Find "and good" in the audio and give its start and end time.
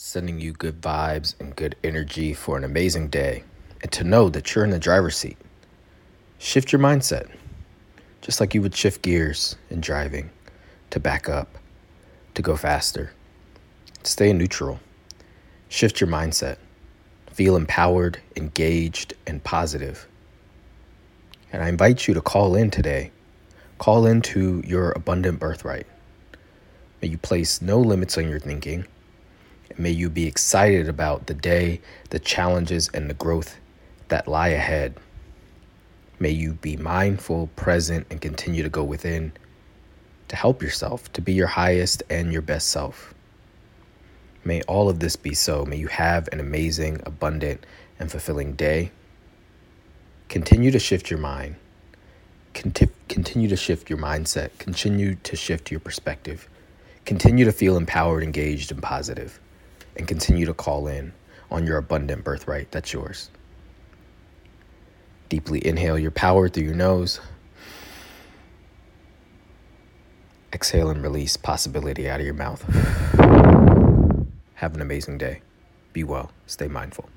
1.40-1.74